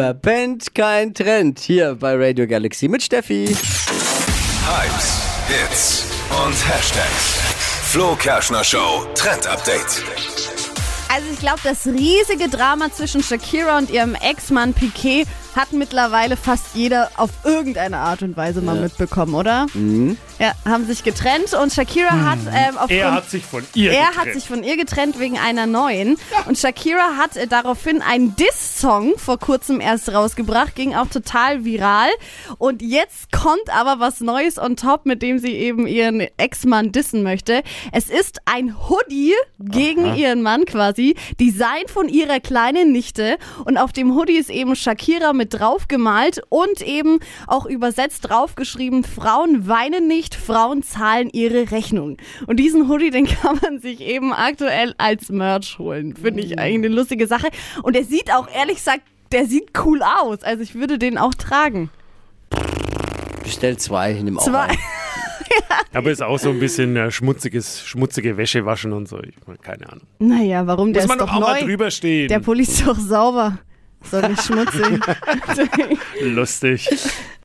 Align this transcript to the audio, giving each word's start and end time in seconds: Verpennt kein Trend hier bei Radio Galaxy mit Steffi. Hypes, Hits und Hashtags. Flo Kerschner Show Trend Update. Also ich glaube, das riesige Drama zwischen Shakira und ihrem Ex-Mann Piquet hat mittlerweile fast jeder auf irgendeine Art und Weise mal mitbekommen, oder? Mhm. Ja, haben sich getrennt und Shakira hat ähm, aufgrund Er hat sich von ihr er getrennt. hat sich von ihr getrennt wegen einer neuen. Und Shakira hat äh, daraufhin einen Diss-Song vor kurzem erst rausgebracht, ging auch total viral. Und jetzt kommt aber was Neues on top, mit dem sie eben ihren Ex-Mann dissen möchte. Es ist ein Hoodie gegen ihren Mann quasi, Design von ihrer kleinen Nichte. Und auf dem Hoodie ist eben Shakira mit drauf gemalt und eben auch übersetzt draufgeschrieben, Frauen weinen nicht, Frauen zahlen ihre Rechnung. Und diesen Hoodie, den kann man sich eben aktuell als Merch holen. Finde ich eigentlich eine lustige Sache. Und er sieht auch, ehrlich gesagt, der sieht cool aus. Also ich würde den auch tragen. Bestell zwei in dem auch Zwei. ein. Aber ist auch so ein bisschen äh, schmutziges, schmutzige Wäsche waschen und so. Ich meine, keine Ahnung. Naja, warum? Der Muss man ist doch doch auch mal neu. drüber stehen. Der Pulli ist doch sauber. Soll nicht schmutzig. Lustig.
Verpennt 0.00 0.74
kein 0.74 1.12
Trend 1.12 1.58
hier 1.58 1.94
bei 1.94 2.14
Radio 2.16 2.46
Galaxy 2.46 2.88
mit 2.88 3.02
Steffi. 3.02 3.48
Hypes, 3.48 5.26
Hits 5.46 6.06
und 6.42 6.54
Hashtags. 6.54 7.36
Flo 7.84 8.16
Kerschner 8.16 8.64
Show 8.64 9.04
Trend 9.14 9.46
Update. 9.46 10.02
Also 11.14 11.26
ich 11.30 11.38
glaube, 11.38 11.60
das 11.64 11.86
riesige 11.86 12.48
Drama 12.48 12.90
zwischen 12.90 13.22
Shakira 13.22 13.76
und 13.76 13.90
ihrem 13.90 14.14
Ex-Mann 14.14 14.72
Piquet 14.72 15.26
hat 15.56 15.72
mittlerweile 15.72 16.36
fast 16.36 16.74
jeder 16.74 17.10
auf 17.16 17.30
irgendeine 17.44 17.98
Art 17.98 18.22
und 18.22 18.36
Weise 18.36 18.60
mal 18.60 18.80
mitbekommen, 18.80 19.34
oder? 19.34 19.66
Mhm. 19.74 20.16
Ja, 20.38 20.52
haben 20.64 20.86
sich 20.86 21.02
getrennt 21.04 21.52
und 21.52 21.72
Shakira 21.72 22.22
hat 22.22 22.38
ähm, 22.52 22.76
aufgrund 22.78 22.90
Er 22.92 23.12
hat 23.12 23.28
sich 23.30 23.44
von 23.44 23.62
ihr 23.74 23.92
er 23.92 24.06
getrennt. 24.08 24.16
hat 24.26 24.34
sich 24.34 24.46
von 24.48 24.64
ihr 24.64 24.76
getrennt 24.76 25.18
wegen 25.18 25.38
einer 25.38 25.66
neuen. 25.66 26.16
Und 26.46 26.58
Shakira 26.58 27.16
hat 27.18 27.36
äh, 27.36 27.46
daraufhin 27.46 28.00
einen 28.00 28.34
Diss-Song 28.36 29.18
vor 29.18 29.38
kurzem 29.38 29.80
erst 29.80 30.12
rausgebracht, 30.12 30.74
ging 30.74 30.94
auch 30.94 31.08
total 31.08 31.64
viral. 31.64 32.08
Und 32.58 32.80
jetzt 32.80 33.32
kommt 33.32 33.68
aber 33.70 34.00
was 34.00 34.20
Neues 34.20 34.58
on 34.58 34.76
top, 34.76 35.04
mit 35.04 35.20
dem 35.22 35.38
sie 35.38 35.52
eben 35.52 35.86
ihren 35.86 36.20
Ex-Mann 36.38 36.92
dissen 36.92 37.22
möchte. 37.22 37.62
Es 37.92 38.08
ist 38.08 38.38
ein 38.46 38.76
Hoodie 38.88 39.34
gegen 39.58 40.14
ihren 40.14 40.42
Mann 40.42 40.64
quasi, 40.64 41.16
Design 41.38 41.84
von 41.86 42.08
ihrer 42.08 42.40
kleinen 42.40 42.92
Nichte. 42.92 43.36
Und 43.64 43.76
auf 43.76 43.92
dem 43.92 44.14
Hoodie 44.14 44.36
ist 44.38 44.48
eben 44.50 44.74
Shakira 44.76 45.32
mit 45.32 45.39
drauf 45.46 45.88
gemalt 45.88 46.42
und 46.48 46.82
eben 46.82 47.20
auch 47.46 47.66
übersetzt 47.66 48.28
draufgeschrieben, 48.28 49.04
Frauen 49.04 49.66
weinen 49.66 50.06
nicht, 50.08 50.34
Frauen 50.34 50.82
zahlen 50.82 51.30
ihre 51.32 51.70
Rechnung. 51.70 52.16
Und 52.46 52.58
diesen 52.58 52.88
Hoodie, 52.88 53.10
den 53.10 53.26
kann 53.42 53.58
man 53.62 53.80
sich 53.80 54.00
eben 54.00 54.32
aktuell 54.32 54.94
als 54.98 55.30
Merch 55.30 55.78
holen. 55.78 56.14
Finde 56.16 56.42
ich 56.42 56.58
eigentlich 56.58 56.90
eine 56.90 56.94
lustige 56.96 57.26
Sache. 57.26 57.48
Und 57.82 57.96
er 57.96 58.04
sieht 58.04 58.32
auch, 58.32 58.48
ehrlich 58.54 58.76
gesagt, 58.76 59.02
der 59.32 59.46
sieht 59.46 59.70
cool 59.84 60.02
aus. 60.02 60.42
Also 60.42 60.62
ich 60.62 60.74
würde 60.74 60.98
den 60.98 61.16
auch 61.18 61.34
tragen. 61.34 61.90
Bestell 63.42 63.76
zwei 63.78 64.12
in 64.12 64.26
dem 64.26 64.38
auch 64.38 64.44
Zwei. 64.44 64.60
ein. 64.68 64.76
Aber 65.92 66.10
ist 66.10 66.22
auch 66.22 66.38
so 66.38 66.50
ein 66.50 66.60
bisschen 66.60 66.96
äh, 66.96 67.10
schmutziges, 67.10 67.82
schmutzige 67.82 68.36
Wäsche 68.36 68.64
waschen 68.64 68.92
und 68.92 69.08
so. 69.08 69.18
Ich 69.20 69.34
meine, 69.46 69.58
keine 69.58 69.88
Ahnung. 69.90 70.06
Naja, 70.20 70.66
warum? 70.66 70.92
Der 70.92 71.02
Muss 71.02 71.08
man 71.08 71.18
ist 71.18 71.22
doch 71.22 71.28
doch 71.28 71.36
auch 71.36 71.40
mal 71.40 71.60
neu. 71.60 71.66
drüber 71.66 71.90
stehen. 71.90 72.28
Der 72.28 72.38
Pulli 72.38 72.62
ist 72.62 72.86
doch 72.86 72.96
sauber. 72.98 73.58
Soll 74.08 74.28
nicht 74.28 74.42
schmutzig. 74.42 75.00
Lustig. 76.20 76.88